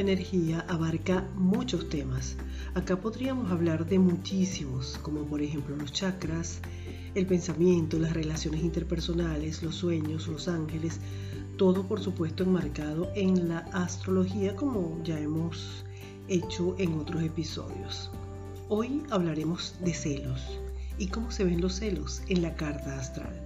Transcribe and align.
Energía 0.00 0.64
abarca 0.66 1.28
muchos 1.34 1.90
temas. 1.90 2.34
Acá 2.74 2.98
podríamos 2.98 3.52
hablar 3.52 3.86
de 3.86 3.98
muchísimos, 3.98 4.98
como 5.02 5.24
por 5.26 5.42
ejemplo 5.42 5.76
los 5.76 5.92
chakras, 5.92 6.62
el 7.14 7.26
pensamiento, 7.26 7.98
las 7.98 8.14
relaciones 8.14 8.62
interpersonales, 8.62 9.62
los 9.62 9.74
sueños, 9.74 10.26
los 10.26 10.48
ángeles, 10.48 11.00
todo 11.58 11.86
por 11.86 12.00
supuesto 12.00 12.44
enmarcado 12.44 13.10
en 13.14 13.50
la 13.50 13.58
astrología 13.74 14.56
como 14.56 14.98
ya 15.04 15.20
hemos 15.20 15.84
hecho 16.28 16.76
en 16.78 16.94
otros 16.94 17.22
episodios. 17.22 18.10
Hoy 18.70 19.02
hablaremos 19.10 19.74
de 19.84 19.92
celos 19.92 20.40
y 20.96 21.08
cómo 21.08 21.30
se 21.30 21.44
ven 21.44 21.60
los 21.60 21.74
celos 21.74 22.22
en 22.28 22.40
la 22.40 22.54
carta 22.54 22.98
astral. 22.98 23.38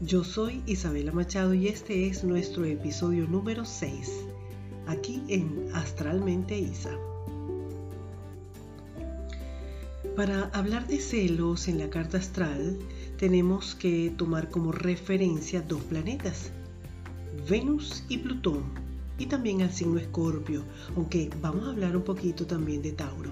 Yo 0.00 0.24
soy 0.24 0.62
Isabela 0.64 1.12
Machado 1.12 1.52
y 1.52 1.68
este 1.68 2.08
es 2.08 2.24
nuestro 2.24 2.64
episodio 2.64 3.26
número 3.26 3.66
6 3.66 4.31
aquí 4.86 5.22
en 5.28 5.68
Astralmente 5.74 6.58
Isa. 6.58 6.90
Para 10.16 10.50
hablar 10.52 10.86
de 10.86 10.98
celos 10.98 11.68
en 11.68 11.78
la 11.78 11.88
carta 11.88 12.18
astral, 12.18 12.78
tenemos 13.16 13.74
que 13.74 14.12
tomar 14.16 14.50
como 14.50 14.72
referencia 14.72 15.62
dos 15.62 15.80
planetas, 15.82 16.50
Venus 17.48 18.04
y 18.08 18.18
Plutón, 18.18 18.64
y 19.18 19.26
también 19.26 19.62
al 19.62 19.72
signo 19.72 19.98
Escorpio, 19.98 20.64
aunque 20.96 21.30
vamos 21.40 21.66
a 21.66 21.70
hablar 21.70 21.96
un 21.96 22.02
poquito 22.02 22.46
también 22.46 22.82
de 22.82 22.92
Tauro. 22.92 23.30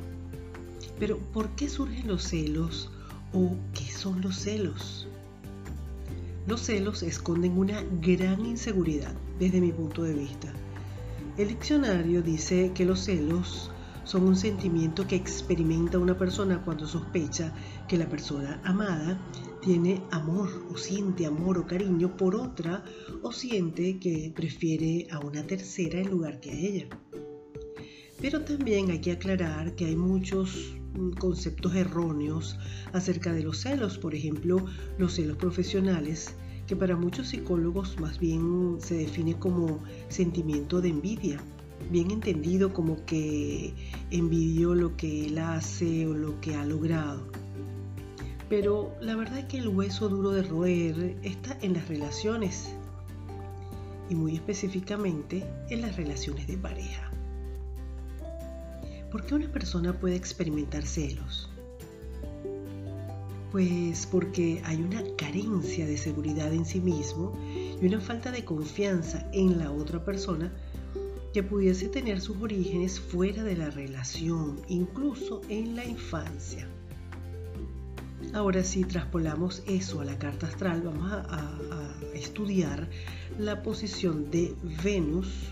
Pero, 0.98 1.18
¿por 1.18 1.48
qué 1.50 1.68
surgen 1.68 2.08
los 2.08 2.22
celos 2.22 2.90
o 3.32 3.56
qué 3.74 3.90
son 3.90 4.20
los 4.20 4.36
celos? 4.36 5.06
Los 6.46 6.62
celos 6.62 7.02
esconden 7.02 7.58
una 7.58 7.82
gran 8.00 8.46
inseguridad 8.46 9.14
desde 9.38 9.60
mi 9.60 9.72
punto 9.72 10.02
de 10.02 10.14
vista 10.14 10.52
el 11.36 11.48
diccionario 11.48 12.22
dice 12.22 12.72
que 12.74 12.84
los 12.84 13.00
celos 13.00 13.70
son 14.04 14.24
un 14.24 14.36
sentimiento 14.36 15.06
que 15.06 15.16
experimenta 15.16 15.98
una 15.98 16.18
persona 16.18 16.62
cuando 16.64 16.86
sospecha 16.86 17.54
que 17.86 17.96
la 17.96 18.08
persona 18.08 18.60
amada 18.64 19.20
tiene 19.62 20.02
amor 20.10 20.66
o 20.70 20.76
siente 20.76 21.26
amor 21.26 21.58
o 21.58 21.66
cariño 21.66 22.16
por 22.16 22.34
otra 22.34 22.82
o 23.22 23.30
siente 23.30 23.98
que 23.98 24.32
prefiere 24.34 25.06
a 25.10 25.20
una 25.20 25.46
tercera 25.46 26.00
en 26.00 26.10
lugar 26.10 26.40
que 26.40 26.50
a 26.50 26.54
ella. 26.54 26.88
Pero 28.20 28.42
también 28.42 28.90
hay 28.90 29.00
que 29.00 29.12
aclarar 29.12 29.74
que 29.76 29.86
hay 29.86 29.96
muchos 29.96 30.74
mm, 30.94 31.12
conceptos 31.12 31.74
erróneos 31.74 32.58
acerca 32.92 33.32
de 33.32 33.42
los 33.42 33.60
celos, 33.60 33.98
por 33.98 34.14
ejemplo, 34.14 34.64
los 34.98 35.14
celos 35.14 35.36
profesionales 35.36 36.34
que 36.70 36.76
para 36.76 36.94
muchos 36.94 37.26
psicólogos 37.26 37.98
más 37.98 38.20
bien 38.20 38.76
se 38.78 38.94
define 38.94 39.36
como 39.36 39.80
sentimiento 40.08 40.80
de 40.80 40.90
envidia, 40.90 41.40
bien 41.90 42.12
entendido 42.12 42.72
como 42.72 43.04
que 43.06 43.74
envidió 44.12 44.76
lo 44.76 44.96
que 44.96 45.26
él 45.26 45.38
hace 45.38 46.06
o 46.06 46.14
lo 46.14 46.40
que 46.40 46.54
ha 46.54 46.64
logrado. 46.64 47.26
Pero 48.48 48.94
la 49.00 49.16
verdad 49.16 49.40
es 49.40 49.44
que 49.46 49.58
el 49.58 49.66
hueso 49.66 50.08
duro 50.08 50.30
de 50.30 50.44
roer 50.44 51.16
está 51.24 51.58
en 51.60 51.72
las 51.72 51.88
relaciones 51.88 52.68
y 54.08 54.14
muy 54.14 54.36
específicamente 54.36 55.44
en 55.70 55.80
las 55.80 55.96
relaciones 55.96 56.46
de 56.46 56.56
pareja. 56.56 57.10
¿Por 59.10 59.26
qué 59.26 59.34
una 59.34 59.50
persona 59.50 59.92
puede 59.92 60.14
experimentar 60.14 60.86
celos? 60.86 61.49
Pues 63.52 64.06
porque 64.06 64.62
hay 64.64 64.80
una 64.80 65.02
carencia 65.16 65.84
de 65.86 65.96
seguridad 65.96 66.52
en 66.52 66.64
sí 66.64 66.80
mismo 66.80 67.32
y 67.80 67.84
una 67.84 68.00
falta 68.00 68.30
de 68.30 68.44
confianza 68.44 69.28
en 69.32 69.58
la 69.58 69.72
otra 69.72 70.04
persona 70.04 70.52
que 71.32 71.42
pudiese 71.42 71.88
tener 71.88 72.20
sus 72.20 72.40
orígenes 72.40 73.00
fuera 73.00 73.42
de 73.42 73.56
la 73.56 73.70
relación, 73.70 74.60
incluso 74.68 75.40
en 75.48 75.76
la 75.76 75.84
infancia. 75.84 76.68
Ahora 78.32 78.62
si 78.62 78.84
traspolamos 78.84 79.62
eso 79.66 80.00
a 80.00 80.04
la 80.04 80.18
carta 80.18 80.46
astral, 80.46 80.82
vamos 80.82 81.10
a, 81.10 81.22
a 81.22 81.90
estudiar 82.14 82.88
la 83.38 83.62
posición 83.62 84.30
de 84.30 84.54
Venus, 84.84 85.48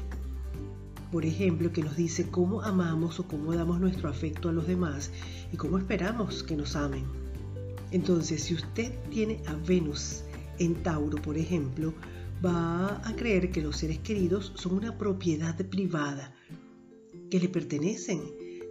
por 1.11 1.25
ejemplo, 1.25 1.73
que 1.73 1.83
nos 1.83 1.97
dice 1.97 2.29
cómo 2.31 2.63
amamos 2.63 3.19
o 3.19 3.27
cómo 3.27 3.55
damos 3.55 3.81
nuestro 3.81 4.09
afecto 4.09 4.51
a 4.51 4.53
los 4.53 4.67
demás 4.67 5.11
y 5.53 5.57
cómo 5.57 5.79
esperamos 5.79 6.43
que 6.43 6.55
nos 6.55 6.77
amen. 6.77 7.18
Entonces, 7.91 8.43
si 8.43 8.55
usted 8.55 8.93
tiene 9.11 9.41
a 9.47 9.55
Venus 9.55 10.23
en 10.59 10.75
Tauro, 10.83 11.21
por 11.23 11.39
ejemplo, 11.39 11.95
va 12.45 13.01
a 13.09 13.17
creer 13.17 13.51
que 13.51 13.63
los 13.63 13.77
seres 13.77 13.99
queridos 13.99 14.53
son 14.57 14.75
una 14.75 14.97
propiedad 14.97 15.57
privada 15.67 16.35
que 17.31 17.41
le 17.41 17.49
pertenecen. 17.49 18.21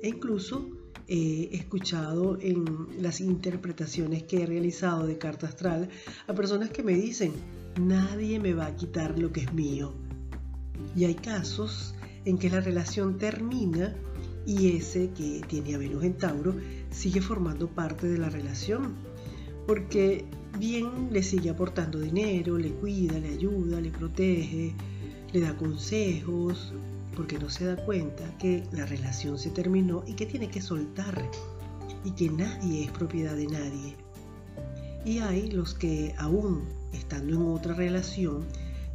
E 0.02 0.10
incluso 0.10 0.70
he 1.08 1.50
escuchado 1.56 2.38
en 2.42 2.66
las 3.00 3.22
interpretaciones 3.22 4.24
que 4.24 4.44
he 4.44 4.46
realizado 4.46 5.08
de 5.08 5.18
carta 5.18 5.48
astral 5.48 5.90
a 6.28 6.34
personas 6.34 6.70
que 6.70 6.84
me 6.84 6.94
dicen, 6.94 7.32
nadie 7.80 8.40
me 8.40 8.54
va 8.54 8.68
a 8.68 8.76
quitar 8.76 9.18
lo 9.18 9.32
que 9.32 9.42
es 9.42 9.54
mío. 9.54 9.94
Y 10.96 11.06
hay 11.06 11.16
casos 11.16 11.96
en 12.26 12.38
que 12.38 12.50
la 12.50 12.60
relación 12.60 13.18
termina 13.18 13.96
y 14.48 14.78
ese 14.78 15.10
que 15.10 15.42
tiene 15.46 15.76
a 15.76 15.78
Venus 15.78 16.06
en 16.06 16.14
Tauro 16.14 16.56
sigue 16.90 17.20
formando 17.20 17.68
parte 17.68 18.08
de 18.08 18.18
la 18.18 18.30
relación, 18.30 18.96
porque 19.68 20.24
bien 20.58 21.10
le 21.12 21.22
sigue 21.22 21.50
aportando 21.50 22.00
dinero, 22.00 22.58
le 22.58 22.72
cuida, 22.72 23.20
le 23.20 23.28
ayuda, 23.28 23.82
le 23.82 23.92
protege, 23.92 24.74
le 25.34 25.42
da 25.42 25.56
consejos, 25.58 26.74
porque 27.14 27.38
no 27.38 27.50
se 27.50 27.66
da 27.66 27.76
cuenta 27.76 28.24
que 28.38 28.64
la 28.72 28.86
relación 28.86 29.38
se 29.38 29.50
terminó 29.50 30.04
y 30.08 30.14
que 30.14 30.26
tiene 30.26 30.50
que 30.50 30.62
soltar 30.62 31.30
y 32.06 32.12
que 32.12 32.30
nadie 32.30 32.86
es 32.86 32.92
propiedad 32.92 33.36
de 33.36 33.48
nadie. 33.48 33.98
Y 35.04 35.20
hay 35.20 35.52
los 35.52 35.74
que 35.74 36.16
aún 36.18 36.62
estando 36.94 37.36
en 37.36 37.42
otra 37.42 37.74
relación 37.74 38.46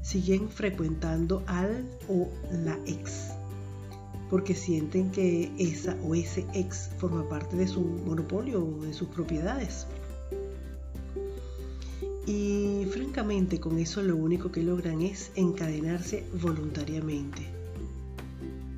siguen 0.00 0.48
frecuentando 0.48 1.42
al 1.46 1.84
o 2.08 2.30
la 2.50 2.78
ex 2.86 3.41
porque 4.32 4.54
sienten 4.54 5.10
que 5.10 5.52
esa 5.58 5.94
o 6.02 6.14
ese 6.14 6.46
ex 6.54 6.88
forma 6.96 7.28
parte 7.28 7.54
de 7.54 7.68
su 7.68 7.82
monopolio 7.82 8.64
o 8.64 8.82
de 8.82 8.94
sus 8.94 9.08
propiedades. 9.08 9.86
Y 12.26 12.86
francamente 12.90 13.60
con 13.60 13.78
eso 13.78 14.00
lo 14.00 14.16
único 14.16 14.50
que 14.50 14.62
logran 14.62 15.02
es 15.02 15.32
encadenarse 15.34 16.24
voluntariamente 16.40 17.42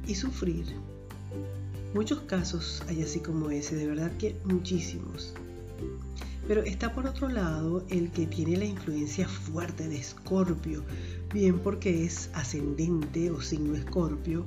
y 0.08 0.16
sufrir. 0.16 0.66
Muchos 1.94 2.22
casos 2.22 2.82
hay 2.88 3.02
así 3.02 3.20
como 3.20 3.48
ese, 3.50 3.76
de 3.76 3.86
verdad 3.86 4.10
que 4.18 4.34
muchísimos. 4.44 5.34
Pero 6.48 6.62
está 6.62 6.92
por 6.92 7.06
otro 7.06 7.28
lado 7.28 7.84
el 7.90 8.10
que 8.10 8.26
tiene 8.26 8.56
la 8.56 8.64
influencia 8.64 9.28
fuerte 9.28 9.88
de 9.88 9.98
Escorpio, 9.98 10.82
bien 11.32 11.60
porque 11.60 12.04
es 12.04 12.28
ascendente 12.34 13.30
o 13.30 13.40
signo 13.40 13.76
Escorpio, 13.76 14.46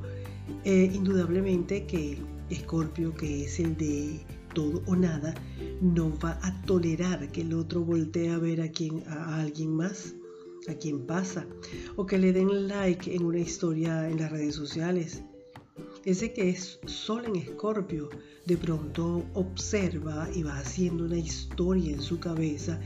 eh, 0.63 0.91
indudablemente 0.94 1.85
que 1.85 2.18
Escorpio, 2.50 3.13
que 3.13 3.44
es 3.44 3.59
el 3.59 3.75
de 3.75 4.19
todo 4.53 4.81
o 4.85 4.96
nada, 4.96 5.35
no 5.81 6.18
va 6.19 6.40
a 6.41 6.62
tolerar 6.63 7.31
que 7.31 7.41
el 7.41 7.53
otro 7.53 7.81
voltee 7.81 8.30
a 8.30 8.38
ver 8.38 8.62
a, 8.62 8.72
quien, 8.72 9.03
a 9.08 9.41
alguien 9.41 9.75
más, 9.75 10.16
a 10.68 10.74
quien 10.74 11.06
pasa, 11.06 11.46
o 11.96 12.06
que 12.06 12.18
le 12.18 12.34
den 12.34 12.68
like 12.68 13.13
en 13.13 13.25
una 13.25 13.40
historia 13.40 14.09
en 14.09 14.20
las 14.20 14.32
redes 14.32 14.55
sociales. 14.55 15.23
Ese 16.05 16.34
que 16.34 16.50
es 16.50 16.79
sol 16.85 17.26
en 17.26 17.35
escorpio, 17.35 18.09
de 18.46 18.58
pronto 18.58 19.26
observa 19.34 20.29
y 20.34 20.43
va 20.43 20.58
haciendo 20.58 21.03
una 21.03 21.17
historia 21.17 21.93
en 21.93 22.02
su 22.02 22.20
cabeza 22.20 22.79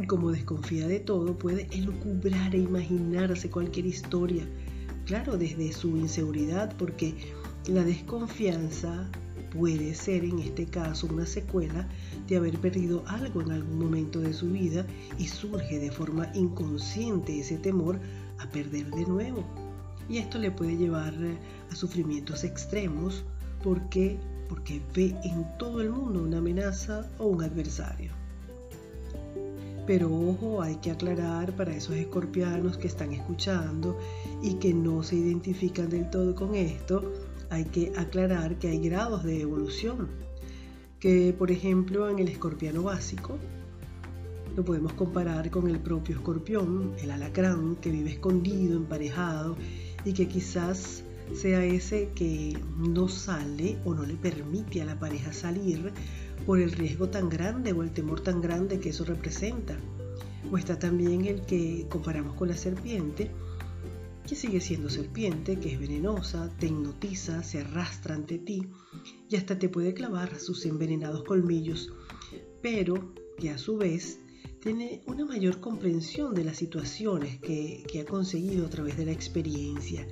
y 0.00 0.06
como 0.06 0.32
desconfía 0.32 0.88
de 0.88 0.98
todo, 0.98 1.38
puede 1.38 1.68
elucubrar 1.70 2.54
e 2.54 2.58
imaginarse 2.58 3.50
cualquier 3.50 3.86
historia 3.86 4.44
claro, 5.04 5.36
desde 5.36 5.72
su 5.72 5.96
inseguridad, 5.96 6.74
porque 6.76 7.14
la 7.66 7.82
desconfianza 7.84 9.08
puede 9.50 9.94
ser 9.94 10.24
en 10.24 10.40
este 10.40 10.66
caso 10.66 11.06
una 11.06 11.26
secuela 11.26 11.88
de 12.26 12.36
haber 12.36 12.58
perdido 12.58 13.04
algo 13.06 13.40
en 13.40 13.52
algún 13.52 13.78
momento 13.78 14.20
de 14.20 14.32
su 14.32 14.50
vida 14.50 14.84
y 15.18 15.28
surge 15.28 15.78
de 15.78 15.90
forma 15.90 16.30
inconsciente 16.34 17.38
ese 17.38 17.58
temor 17.58 18.00
a 18.38 18.48
perder 18.50 18.90
de 18.90 19.06
nuevo. 19.06 19.44
Y 20.08 20.18
esto 20.18 20.38
le 20.38 20.50
puede 20.50 20.76
llevar 20.76 21.14
a 21.70 21.74
sufrimientos 21.74 22.44
extremos 22.44 23.24
porque, 23.62 24.18
porque 24.48 24.82
ve 24.94 25.16
en 25.24 25.46
todo 25.58 25.80
el 25.80 25.90
mundo 25.90 26.22
una 26.22 26.38
amenaza 26.38 27.08
o 27.18 27.26
un 27.26 27.42
adversario. 27.42 28.23
Pero 29.86 30.10
ojo, 30.10 30.62
hay 30.62 30.76
que 30.76 30.90
aclarar 30.90 31.54
para 31.56 31.74
esos 31.74 31.96
escorpianos 31.96 32.78
que 32.78 32.86
están 32.86 33.12
escuchando 33.12 33.98
y 34.42 34.54
que 34.54 34.72
no 34.72 35.02
se 35.02 35.16
identifican 35.16 35.90
del 35.90 36.08
todo 36.08 36.34
con 36.34 36.54
esto, 36.54 37.12
hay 37.50 37.64
que 37.64 37.92
aclarar 37.96 38.58
que 38.58 38.68
hay 38.68 38.78
grados 38.78 39.24
de 39.24 39.42
evolución. 39.42 40.08
Que 41.00 41.34
por 41.36 41.50
ejemplo 41.50 42.08
en 42.08 42.18
el 42.18 42.28
escorpiano 42.28 42.82
básico 42.82 43.38
lo 44.56 44.64
podemos 44.64 44.92
comparar 44.94 45.50
con 45.50 45.68
el 45.68 45.80
propio 45.80 46.16
escorpión, 46.16 46.94
el 47.02 47.10
alacrán, 47.10 47.76
que 47.76 47.90
vive 47.90 48.12
escondido, 48.12 48.76
emparejado 48.76 49.56
y 50.04 50.12
que 50.12 50.28
quizás 50.28 51.02
sea 51.34 51.64
ese 51.64 52.10
que 52.14 52.56
no 52.76 53.08
sale 53.08 53.78
o 53.84 53.94
no 53.94 54.04
le 54.04 54.14
permite 54.14 54.80
a 54.82 54.84
la 54.84 54.98
pareja 54.98 55.32
salir 55.32 55.92
por 56.46 56.60
el 56.60 56.72
riesgo 56.72 57.08
tan 57.08 57.28
grande 57.28 57.72
o 57.72 57.82
el 57.82 57.92
temor 57.92 58.20
tan 58.20 58.40
grande 58.40 58.80
que 58.80 58.90
eso 58.90 59.04
representa. 59.04 59.78
O 60.50 60.58
está 60.58 60.78
también 60.78 61.24
el 61.24 61.42
que 61.42 61.86
comparamos 61.88 62.34
con 62.34 62.48
la 62.48 62.56
serpiente, 62.56 63.30
que 64.26 64.36
sigue 64.36 64.60
siendo 64.60 64.88
serpiente, 64.88 65.58
que 65.58 65.72
es 65.72 65.78
venenosa, 65.78 66.50
te 66.58 66.66
hipnotiza, 66.66 67.42
se 67.42 67.60
arrastra 67.60 68.14
ante 68.14 68.38
ti 68.38 68.66
y 69.28 69.36
hasta 69.36 69.58
te 69.58 69.68
puede 69.68 69.94
clavar 69.94 70.38
sus 70.38 70.64
envenenados 70.64 71.24
colmillos, 71.24 71.92
pero 72.62 73.12
que 73.38 73.50
a 73.50 73.58
su 73.58 73.76
vez 73.76 74.20
tiene 74.60 75.02
una 75.06 75.26
mayor 75.26 75.60
comprensión 75.60 76.34
de 76.34 76.44
las 76.44 76.56
situaciones 76.56 77.38
que, 77.40 77.84
que 77.90 78.00
ha 78.00 78.04
conseguido 78.06 78.66
a 78.66 78.70
través 78.70 78.96
de 78.96 79.04
la 79.04 79.12
experiencia 79.12 80.06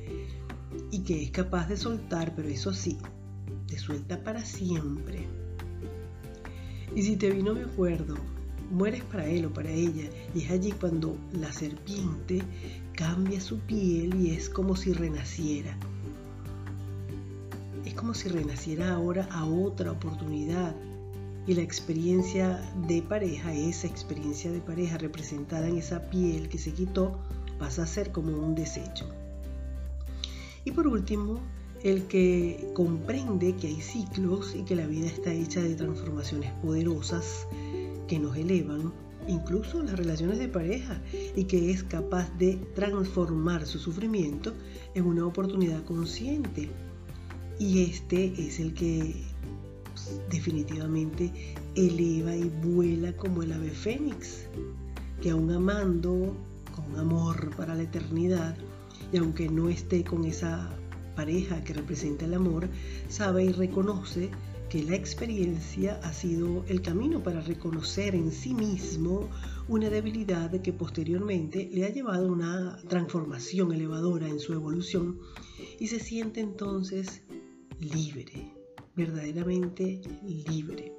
y 0.90 1.04
que 1.04 1.22
es 1.22 1.30
capaz 1.30 1.68
de 1.68 1.78
soltar, 1.78 2.34
pero 2.36 2.48
eso 2.48 2.74
sí, 2.74 2.98
te 3.66 3.78
suelta 3.78 4.22
para 4.22 4.44
siempre. 4.44 5.41
Y 6.94 7.02
si 7.02 7.16
te 7.16 7.30
vino 7.30 7.54
mi 7.54 7.62
acuerdo, 7.62 8.16
mueres 8.70 9.02
para 9.04 9.26
él 9.26 9.46
o 9.46 9.52
para 9.52 9.70
ella, 9.70 10.10
y 10.34 10.42
es 10.42 10.50
allí 10.50 10.72
cuando 10.72 11.16
la 11.32 11.52
serpiente 11.52 12.42
cambia 12.94 13.40
su 13.40 13.58
piel 13.60 14.14
y 14.20 14.30
es 14.30 14.50
como 14.50 14.76
si 14.76 14.92
renaciera. 14.92 15.76
Es 17.84 17.94
como 17.94 18.14
si 18.14 18.28
renaciera 18.28 18.92
ahora 18.92 19.26
a 19.30 19.46
otra 19.46 19.92
oportunidad. 19.92 20.74
Y 21.46 21.54
la 21.54 21.62
experiencia 21.62 22.60
de 22.86 23.02
pareja, 23.02 23.52
esa 23.52 23.88
experiencia 23.88 24.52
de 24.52 24.60
pareja 24.60 24.98
representada 24.98 25.68
en 25.68 25.78
esa 25.78 26.08
piel 26.08 26.48
que 26.48 26.58
se 26.58 26.72
quitó, 26.72 27.18
pasa 27.58 27.82
a 27.82 27.86
ser 27.86 28.12
como 28.12 28.36
un 28.36 28.54
desecho. 28.54 29.08
Y 30.64 30.70
por 30.70 30.86
último, 30.86 31.40
el 31.82 32.04
que 32.04 32.70
comprende 32.74 33.56
que 33.56 33.66
hay 33.68 33.80
ciclos 33.80 34.54
y 34.54 34.62
que 34.62 34.76
la 34.76 34.86
vida 34.86 35.06
está 35.06 35.32
hecha 35.32 35.60
de 35.60 35.74
transformaciones 35.74 36.52
poderosas 36.62 37.46
que 38.06 38.18
nos 38.20 38.36
elevan, 38.36 38.92
incluso 39.26 39.82
las 39.82 39.98
relaciones 39.98 40.38
de 40.38 40.48
pareja, 40.48 41.00
y 41.34 41.44
que 41.44 41.70
es 41.70 41.82
capaz 41.82 42.30
de 42.38 42.56
transformar 42.74 43.66
su 43.66 43.78
sufrimiento 43.78 44.52
en 44.94 45.06
una 45.06 45.26
oportunidad 45.26 45.84
consciente. 45.84 46.70
Y 47.58 47.82
este 47.82 48.32
es 48.38 48.60
el 48.60 48.74
que 48.74 49.16
pues, 49.92 50.20
definitivamente 50.30 51.32
eleva 51.74 52.34
y 52.36 52.48
vuela 52.64 53.16
como 53.16 53.42
el 53.42 53.52
ave 53.52 53.70
fénix, 53.70 54.46
que 55.20 55.30
aún 55.30 55.50
amando 55.50 56.36
con 56.74 56.98
amor 56.98 57.54
para 57.56 57.74
la 57.74 57.82
eternidad, 57.82 58.56
y 59.12 59.16
aunque 59.16 59.48
no 59.48 59.68
esté 59.68 60.04
con 60.04 60.24
esa 60.24 60.70
pareja 61.14 61.62
que 61.64 61.74
representa 61.74 62.24
el 62.24 62.34
amor, 62.34 62.68
sabe 63.08 63.44
y 63.44 63.52
reconoce 63.52 64.30
que 64.72 64.82
la 64.82 64.96
experiencia 64.96 66.00
ha 66.02 66.14
sido 66.14 66.64
el 66.66 66.80
camino 66.80 67.22
para 67.22 67.42
reconocer 67.42 68.14
en 68.14 68.32
sí 68.32 68.54
mismo 68.54 69.28
una 69.68 69.90
debilidad 69.90 70.50
que 70.62 70.72
posteriormente 70.72 71.68
le 71.70 71.84
ha 71.84 71.90
llevado 71.90 72.26
a 72.26 72.32
una 72.32 72.78
transformación 72.88 73.72
elevadora 73.72 74.26
en 74.28 74.40
su 74.40 74.54
evolución 74.54 75.18
y 75.78 75.88
se 75.88 76.00
siente 76.00 76.40
entonces 76.40 77.20
libre, 77.80 78.54
verdaderamente 78.96 80.00
libre. 80.48 80.94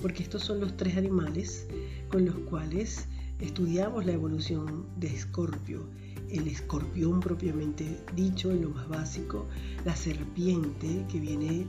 Porque 0.00 0.22
estos 0.22 0.44
son 0.44 0.60
los 0.60 0.74
tres 0.78 0.96
animales 0.96 1.66
con 2.08 2.24
los 2.24 2.36
cuales 2.48 3.08
estudiamos 3.40 4.06
la 4.06 4.12
evolución 4.12 4.86
de 4.96 5.08
Escorpio 5.08 5.86
el 6.30 6.48
escorpión 6.48 7.20
propiamente 7.20 8.00
dicho, 8.14 8.50
en 8.50 8.62
lo 8.62 8.70
más 8.70 8.88
básico, 8.88 9.46
la 9.84 9.94
serpiente 9.94 11.04
que 11.10 11.20
viene 11.20 11.66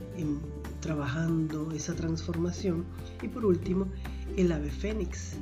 trabajando 0.80 1.72
esa 1.72 1.96
transformación 1.96 2.86
y 3.22 3.28
por 3.28 3.46
último 3.46 3.88
el 4.36 4.52
ave 4.52 4.70
fénix 4.70 5.38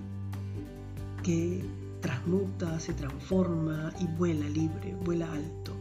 que 1.24 1.64
transmuta, 2.02 2.80
se 2.80 2.94
transforma 2.94 3.92
y 4.00 4.06
vuela 4.06 4.48
libre, 4.48 4.96
vuela 5.04 5.32
alto. 5.32 5.72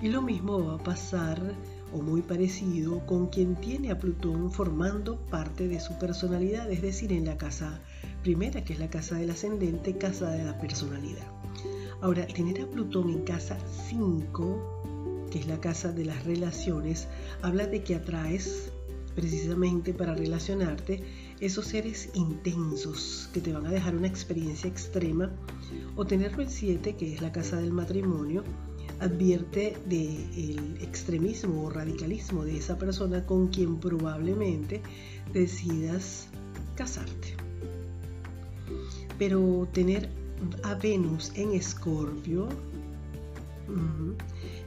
Y 0.00 0.08
lo 0.08 0.22
mismo 0.22 0.64
va 0.64 0.74
a 0.74 0.78
pasar 0.78 1.40
o 1.92 2.02
muy 2.02 2.22
parecido 2.22 3.04
con 3.06 3.28
quien 3.28 3.56
tiene 3.56 3.90
a 3.90 3.98
Plutón 3.98 4.52
formando 4.52 5.16
parte 5.26 5.68
de 5.68 5.80
su 5.80 5.98
personalidad, 5.98 6.70
es 6.70 6.82
decir, 6.82 7.12
en 7.12 7.24
la 7.24 7.36
casa 7.36 7.80
primera, 8.22 8.62
que 8.64 8.74
es 8.74 8.78
la 8.78 8.90
casa 8.90 9.16
del 9.16 9.30
ascendente, 9.30 9.96
casa 9.96 10.30
de 10.30 10.44
la 10.44 10.58
personalidad. 10.58 11.26
Ahora, 12.00 12.26
tener 12.26 12.60
a 12.60 12.66
Plutón 12.66 13.10
en 13.10 13.22
casa 13.22 13.58
5, 13.88 15.28
que 15.30 15.38
es 15.38 15.46
la 15.46 15.60
casa 15.60 15.92
de 15.92 16.04
las 16.04 16.24
relaciones, 16.24 17.08
habla 17.42 17.66
de 17.66 17.82
que 17.82 17.94
atraes 17.94 18.70
precisamente 19.14 19.94
para 19.94 20.14
relacionarte 20.14 21.02
esos 21.40 21.66
seres 21.66 22.10
intensos 22.14 23.30
que 23.32 23.40
te 23.40 23.52
van 23.52 23.66
a 23.66 23.70
dejar 23.70 23.96
una 23.96 24.06
experiencia 24.06 24.68
extrema. 24.68 25.32
O 25.96 26.04
tenerlo 26.04 26.42
en 26.42 26.50
7, 26.50 26.96
que 26.96 27.14
es 27.14 27.22
la 27.22 27.32
casa 27.32 27.56
del 27.56 27.72
matrimonio, 27.72 28.44
advierte 29.00 29.76
del 29.86 30.78
extremismo 30.80 31.64
o 31.64 31.70
radicalismo 31.70 32.44
de 32.44 32.58
esa 32.58 32.78
persona 32.78 33.24
con 33.24 33.48
quien 33.48 33.78
probablemente 33.78 34.82
decidas 35.32 36.28
casarte. 36.76 37.34
Pero 39.18 39.66
tener 39.72 40.10
a 40.62 40.74
Venus 40.74 41.32
en 41.34 41.52
Escorpio 41.52 42.48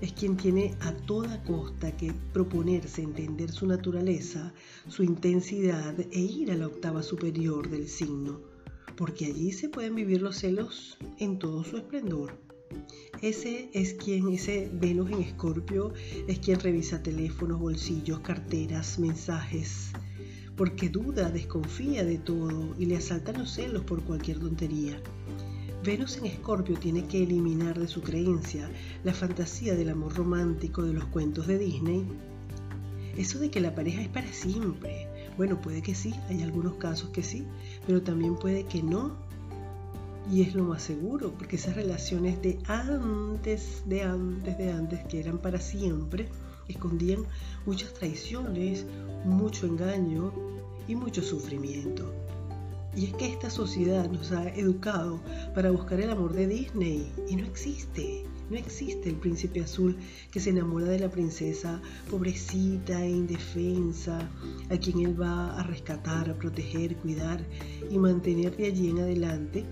es 0.01 0.13
quien 0.13 0.38
tiene 0.38 0.75
a 0.81 0.92
toda 0.92 1.44
costa 1.44 1.95
que 1.95 2.13
proponerse 2.33 3.01
entender 3.01 3.51
su 3.51 3.66
naturaleza, 3.66 4.54
su 4.88 5.04
intensidad 5.04 5.98
e 6.00 6.19
ir 6.19 6.51
a 6.51 6.56
la 6.56 6.68
octava 6.68 7.04
superior 7.04 7.69
del 7.69 7.88
signo, 7.88 8.39
porque 8.95 9.25
allí 9.25 9.51
se 9.51 9.69
pueden 9.69 9.95
vivir 9.95 10.21
los 10.21 10.38
celos 10.38 10.98
en 11.18 11.39
todo 11.39 11.63
su 11.63 11.77
esplendor. 11.77 12.33
Ese 13.22 13.69
es 13.74 13.94
quien, 13.94 14.30
ese 14.30 14.69
Venus 14.74 15.12
en 15.12 15.22
Escorpio, 15.22 15.93
es 16.27 16.39
quien 16.39 16.60
revisa 16.60 17.01
teléfonos, 17.01 17.60
bolsillos, 17.60 18.20
carteras, 18.20 19.00
mensajes, 19.00 19.91
porque 20.55 20.89
duda, 20.89 21.29
desconfía 21.29 22.05
de 22.05 22.17
todo 22.17 22.75
y 22.77 22.86
le 22.86 22.98
asaltan 22.98 23.39
los 23.39 23.51
celos 23.51 23.84
por 23.84 24.03
cualquier 24.03 24.39
tontería. 24.39 25.01
Venus 25.89 26.17
en 26.17 26.27
Escorpio 26.27 26.77
tiene 26.77 27.08
que 27.08 27.24
eliminar 27.24 27.79
de 27.79 27.88
su 27.88 28.03
creencia 28.03 28.69
la 29.03 29.12
fantasía 29.12 29.74
del 29.74 29.89
amor 29.89 30.13
romántico 30.13 30.84
de 30.84 30.93
los 30.93 31.05
cuentos 31.05 31.48
de 31.48 31.58
Disney. 31.58 32.05
Eso 33.17 33.39
de 33.39 33.50
que 33.50 33.60
la 33.60 33.74
pareja 33.74 34.01
es 34.01 34.08
para 34.08 34.31
siempre. 34.31 35.08
Bueno, 35.36 35.60
puede 35.60 35.81
que 35.81 35.96
sí, 35.96 36.13
hay 36.29 36.43
algunos 36.43 36.75
casos 36.75 37.10
que 37.10 37.24
sí, 37.24 37.43
pero 37.88 38.03
también 38.03 38.36
puede 38.36 38.65
que 38.65 38.84
no. 38.84 39.15
Y 40.31 40.43
es 40.43 40.53
lo 40.53 40.63
más 40.63 40.84
seguro, 40.84 41.34
porque 41.36 41.55
esas 41.55 41.75
relaciones 41.75 42.39
de 42.43 42.60
antes, 42.67 43.81
de 43.88 44.03
antes, 44.03 44.60
de 44.60 44.72
antes, 44.72 45.00
que 45.08 45.19
eran 45.19 45.39
para 45.39 45.60
siempre, 45.60 46.29
escondían 46.67 47.24
muchas 47.65 47.96
traiciones, 47.96 48.86
mucho 49.25 49.65
engaño 49.65 50.31
y 50.88 50.93
mucho 50.93 51.24
sufrimiento. 51.24 52.13
Y 53.00 53.06
es 53.06 53.13
que 53.13 53.27
esta 53.27 53.50
sociedad 53.50 54.12
nos 54.12 54.34
ha 54.34 54.50
educado 54.50 55.22
para 55.56 55.72
buscar 55.72 56.01
el 56.01 56.10
amor 56.10 56.34
de 56.34 56.48
Disney 56.48 57.10
y 57.29 57.38
no 57.38 57.46
existe. 57.46 58.25
No 58.50 58.58
existe 58.58 59.08
el 59.08 59.15
príncipe 59.15 59.62
azul 59.62 59.96
que 60.32 60.41
se 60.41 60.50
enamora 60.50 60.88
de 60.88 61.00
la 61.00 61.10
princesa 61.10 61.82
pobrecita 62.10 63.01
e 63.01 63.10
indefensa, 63.10 64.29
a 64.70 64.75
quien 64.75 65.00
él 65.00 65.22
va 65.22 65.58
a 65.58 65.63
rescatar, 65.63 66.29
a 66.29 66.38
proteger, 66.38 66.98
cuidar 66.98 67.41
y 67.89 67.98
mantener 67.98 68.58
de 68.58 68.65
allí 68.65 68.89
en 68.89 69.00
adelante. 69.00 69.63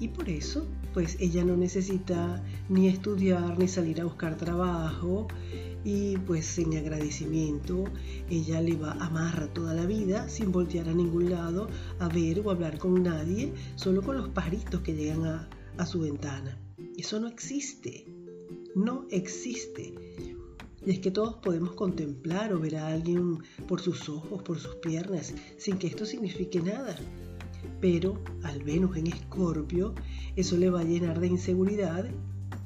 Y 0.00 0.08
por 0.08 0.28
eso, 0.28 0.66
pues 0.94 1.16
ella 1.20 1.44
no 1.44 1.56
necesita 1.56 2.42
ni 2.68 2.88
estudiar 2.88 3.56
ni 3.60 3.68
salir 3.68 4.00
a 4.00 4.04
buscar 4.06 4.36
trabajo, 4.36 5.28
y 5.84 6.16
pues 6.18 6.58
en 6.58 6.76
agradecimiento 6.76 7.84
ella 8.30 8.60
le 8.60 8.76
va 8.76 8.92
a 8.92 9.06
amar 9.06 9.52
toda 9.52 9.74
la 9.74 9.86
vida 9.86 10.28
sin 10.28 10.52
voltear 10.52 10.88
a 10.88 10.94
ningún 10.94 11.30
lado 11.30 11.68
a 11.98 12.08
ver 12.08 12.40
o 12.40 12.50
hablar 12.50 12.78
con 12.78 13.02
nadie, 13.02 13.52
solo 13.76 14.02
con 14.02 14.16
los 14.16 14.28
pajaritos 14.28 14.80
que 14.80 14.94
llegan 14.94 15.24
a, 15.24 15.48
a 15.76 15.86
su 15.86 16.00
ventana. 16.00 16.58
Eso 16.96 17.20
no 17.20 17.28
existe, 17.28 18.06
no 18.74 19.06
existe. 19.10 19.94
Y 20.84 20.90
es 20.90 21.00
que 21.00 21.10
todos 21.10 21.34
podemos 21.36 21.74
contemplar 21.74 22.52
o 22.52 22.60
ver 22.60 22.76
a 22.76 22.88
alguien 22.88 23.38
por 23.66 23.80
sus 23.80 24.08
ojos, 24.08 24.42
por 24.42 24.58
sus 24.58 24.76
piernas, 24.76 25.34
sin 25.58 25.78
que 25.78 25.86
esto 25.86 26.06
signifique 26.06 26.60
nada. 26.60 26.96
Pero 27.80 28.22
al 28.42 28.62
Venus 28.62 28.96
en 28.96 29.08
Escorpio, 29.08 29.94
eso 30.36 30.56
le 30.56 30.70
va 30.70 30.80
a 30.80 30.84
llenar 30.84 31.20
de 31.20 31.28
inseguridad 31.28 32.08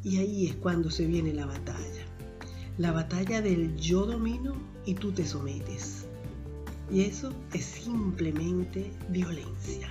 y 0.02 0.18
ahí 0.18 0.46
es 0.46 0.56
cuando 0.56 0.90
se 0.90 1.06
viene 1.06 1.32
la 1.32 1.46
batalla 1.46 2.11
la 2.78 2.90
batalla 2.90 3.42
del 3.42 3.76
yo 3.76 4.06
domino 4.06 4.54
y 4.86 4.94
tú 4.94 5.12
te 5.12 5.26
sometes. 5.26 6.06
Y 6.90 7.02
eso 7.02 7.32
es 7.52 7.64
simplemente 7.64 8.90
violencia. 9.10 9.88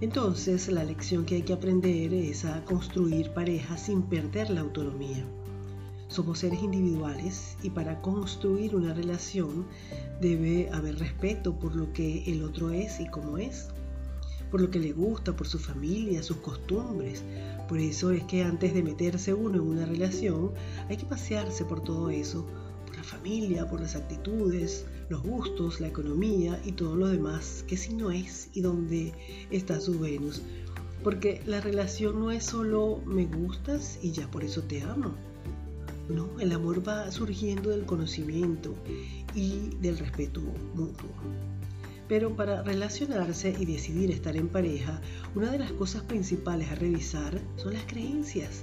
Entonces, 0.00 0.68
la 0.68 0.84
lección 0.84 1.24
que 1.24 1.36
hay 1.36 1.42
que 1.42 1.54
aprender 1.54 2.12
es 2.12 2.44
a 2.44 2.64
construir 2.64 3.30
parejas 3.30 3.86
sin 3.86 4.02
perder 4.02 4.50
la 4.50 4.60
autonomía. 4.60 5.24
Somos 6.08 6.38
seres 6.38 6.62
individuales 6.62 7.56
y 7.62 7.70
para 7.70 8.00
construir 8.00 8.76
una 8.76 8.94
relación 8.94 9.66
debe 10.20 10.70
haber 10.72 10.98
respeto 10.98 11.58
por 11.58 11.74
lo 11.74 11.92
que 11.92 12.24
el 12.30 12.44
otro 12.44 12.70
es 12.70 13.00
y 13.00 13.06
cómo 13.08 13.38
es, 13.38 13.70
por 14.50 14.60
lo 14.60 14.70
que 14.70 14.80
le 14.80 14.92
gusta, 14.92 15.36
por 15.36 15.46
su 15.46 15.58
familia, 15.58 16.22
sus 16.22 16.38
costumbres. 16.38 17.22
Por 17.68 17.78
eso 17.78 18.10
es 18.10 18.24
que 18.24 18.42
antes 18.42 18.74
de 18.74 18.82
meterse 18.82 19.34
uno 19.34 19.56
en 19.56 19.68
una 19.68 19.86
relación 19.86 20.52
hay 20.88 20.96
que 20.96 21.06
pasearse 21.06 21.64
por 21.64 21.82
todo 21.82 22.10
eso, 22.10 22.46
por 22.86 22.96
la 22.96 23.02
familia, 23.02 23.68
por 23.68 23.80
las 23.80 23.96
actitudes, 23.96 24.86
los 25.08 25.22
gustos, 25.22 25.80
la 25.80 25.88
economía 25.88 26.60
y 26.64 26.72
todo 26.72 26.96
lo 26.96 27.08
demás, 27.08 27.64
que 27.66 27.76
si 27.76 27.94
no 27.94 28.10
es 28.10 28.50
y 28.52 28.60
dónde 28.60 29.12
está 29.50 29.80
su 29.80 29.98
Venus. 29.98 30.42
Porque 31.04 31.42
la 31.46 31.60
relación 31.60 32.18
no 32.20 32.30
es 32.30 32.44
solo 32.44 33.00
me 33.06 33.26
gustas 33.26 33.98
y 34.02 34.12
ya 34.12 34.30
por 34.30 34.44
eso 34.44 34.62
te 34.62 34.82
amo. 34.82 35.14
No, 36.08 36.40
el 36.40 36.52
amor 36.52 36.86
va 36.86 37.10
surgiendo 37.12 37.70
del 37.70 37.84
conocimiento 37.84 38.74
y 39.34 39.76
del 39.80 39.98
respeto 39.98 40.40
mutuo. 40.74 41.10
Pero 42.08 42.34
para 42.34 42.62
relacionarse 42.62 43.54
y 43.58 43.66
decidir 43.66 44.10
estar 44.10 44.34
en 44.36 44.48
pareja, 44.48 45.00
una 45.34 45.50
de 45.50 45.58
las 45.58 45.72
cosas 45.72 46.02
principales 46.04 46.70
a 46.70 46.74
revisar 46.74 47.40
son 47.56 47.74
las 47.74 47.84
creencias. 47.84 48.62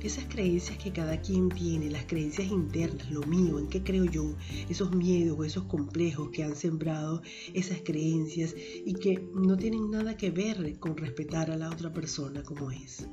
Esas 0.00 0.24
creencias 0.24 0.78
que 0.78 0.92
cada 0.92 1.20
quien 1.20 1.50
tiene, 1.50 1.90
las 1.90 2.06
creencias 2.06 2.50
internas, 2.50 3.10
lo 3.10 3.20
mío, 3.24 3.58
en 3.58 3.68
qué 3.68 3.82
creo 3.82 4.06
yo, 4.06 4.34
esos 4.70 4.92
miedos 4.92 5.38
o 5.38 5.44
esos 5.44 5.64
complejos 5.64 6.30
que 6.30 6.42
han 6.42 6.56
sembrado 6.56 7.20
esas 7.52 7.82
creencias 7.84 8.54
y 8.56 8.94
que 8.94 9.22
no 9.34 9.58
tienen 9.58 9.90
nada 9.90 10.16
que 10.16 10.30
ver 10.30 10.78
con 10.78 10.96
respetar 10.96 11.50
a 11.50 11.58
la 11.58 11.68
otra 11.68 11.92
persona 11.92 12.42
como 12.42 12.70
es. 12.70 13.06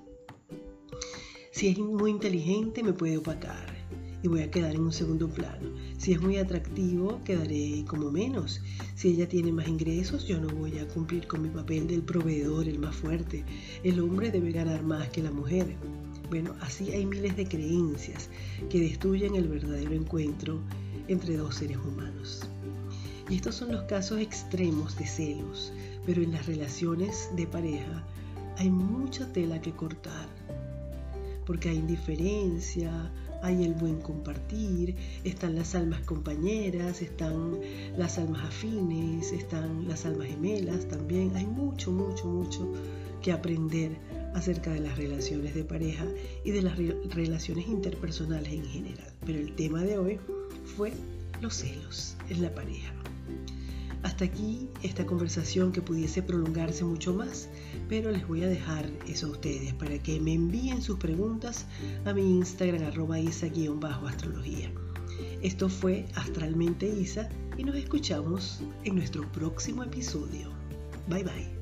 Si 1.52 1.68
es 1.68 1.78
muy 1.78 2.12
inteligente 2.12 2.84
me 2.84 2.94
puede 2.94 3.18
opacar 3.18 3.77
y 4.24 4.28
voy 4.28 4.42
a 4.42 4.52
quedar 4.52 4.76
en 4.76 4.82
un 4.82 4.94
segundo 4.94 5.30
plano. 5.30 5.70
Si 5.98 6.14
es 6.14 6.22
muy 6.22 6.38
atractivo, 6.38 7.22
quedaré 7.24 7.86
como 7.88 8.12
menos. 8.12 8.62
Si 8.96 9.10
ella 9.10 9.28
tiene 9.28 9.52
más 9.52 9.68
ingresos, 9.68 10.26
yo 10.26 10.40
no 10.40 10.48
voy 10.50 10.80
a 10.80 10.88
cumplir 10.88 11.28
con 11.28 11.42
mi 11.42 11.50
papel 11.50 11.88
del 11.88 12.02
proveedor, 12.02 12.68
el 12.68 12.80
más 12.80 12.96
fuerte. 12.96 13.44
El 13.84 14.00
hombre 14.00 14.32
debe 14.32 14.52
ganar 14.52 14.84
más 14.84 15.10
que 15.10 15.24
la 15.24 15.32
mujer. 15.32 15.76
Bueno, 16.30 16.56
así 16.62 16.92
hay 16.92 17.06
miles 17.06 17.38
de 17.38 17.48
creencias 17.48 18.30
que 18.70 18.82
destruyen 18.82 19.36
el 19.36 19.48
verdadero 19.48 19.94
encuentro 19.94 20.62
entre 21.08 21.38
dos 21.38 21.56
seres 21.56 21.78
humanos. 21.78 22.48
Y 23.30 23.36
estos 23.36 23.56
son 23.56 23.72
los 23.72 23.84
casos 23.84 24.20
extremos 24.20 24.98
de 24.98 25.06
celos, 25.06 25.72
pero 26.06 26.22
en 26.22 26.32
las 26.32 26.46
relaciones 26.46 27.30
de 27.36 27.46
pareja 27.46 28.06
hay 28.58 28.70
mucha 28.70 29.32
tela 29.32 29.62
que 29.62 29.74
cortar, 29.74 30.28
porque 31.46 31.70
hay 31.70 31.78
indiferencia, 31.78 33.12
hay 33.42 33.64
el 33.64 33.74
buen 33.74 34.02
compartir, 34.02 34.96
están 35.24 35.56
las 35.56 35.76
almas 35.76 36.02
compañeras, 36.02 37.02
están 37.02 37.60
las 37.98 38.18
almas 38.18 38.46
afines, 38.46 39.32
están 39.32 39.88
las 39.88 40.06
almas 40.06 40.28
gemelas 40.28 40.88
también. 40.88 41.36
Hay 41.36 41.46
mucho, 41.46 41.92
mucho, 41.92 42.26
mucho 42.26 42.72
que 43.22 43.32
aprender 43.32 43.98
acerca 44.34 44.72
de 44.72 44.80
las 44.80 44.98
relaciones 44.98 45.56
de 45.56 45.64
pareja 45.64 46.06
y 46.44 46.52
de 46.52 46.62
las 46.62 46.78
relaciones 46.78 47.68
interpersonales 47.68 48.54
en 48.54 48.66
general. 48.66 49.12
Pero 49.26 49.40
el 49.40 49.56
tema 49.56 49.82
de 49.84 49.98
hoy 49.98 50.20
fue 50.76 50.94
los 51.42 51.56
celos 51.56 52.16
en 52.30 52.42
la 52.42 52.54
pareja. 52.54 52.94
Hasta 54.04 54.26
aquí 54.26 54.70
esta 54.84 55.06
conversación 55.06 55.72
que 55.72 55.82
pudiese 55.82 56.22
prolongarse 56.22 56.84
mucho 56.84 57.14
más, 57.14 57.50
pero 57.90 58.12
les 58.12 58.28
voy 58.28 58.44
a 58.44 58.48
dejar 58.48 58.90
eso 59.08 59.28
a 59.28 59.32
ustedes 59.32 59.74
para 59.74 59.98
que 60.02 60.20
me 60.20 60.34
envíen 60.34 60.82
sus 60.82 60.98
preguntas 60.98 61.66
a 62.06 62.14
mi 62.14 62.38
Instagram 62.38 62.88
arroba 62.88 63.20
isa-astrología. 63.20 64.72
Esto 65.42 65.70
fue 65.70 66.06
Astralmente 66.16 66.88
Isa 66.88 67.30
y 67.58 67.64
nos 67.64 67.76
escuchamos 67.76 68.62
en 68.84 68.96
nuestro 68.96 69.30
próximo 69.32 69.84
episodio. 69.84 70.52
Bye 71.08 71.24
bye. 71.24 71.57